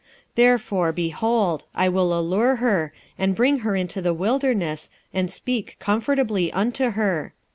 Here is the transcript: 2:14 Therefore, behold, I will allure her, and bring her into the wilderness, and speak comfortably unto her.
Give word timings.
2:14 0.29 0.29
Therefore, 0.33 0.91
behold, 0.91 1.65
I 1.75 1.87
will 1.87 2.17
allure 2.19 2.55
her, 2.55 2.91
and 3.19 3.35
bring 3.35 3.59
her 3.59 3.75
into 3.75 4.01
the 4.01 4.15
wilderness, 4.15 4.89
and 5.13 5.29
speak 5.31 5.77
comfortably 5.79 6.51
unto 6.51 6.89
her. 6.89 7.35